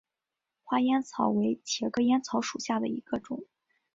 [0.63, 3.43] 花烟草为茄科烟草属下的一个种。